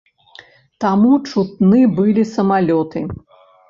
[0.85, 3.09] Таму чутны былі самалёты.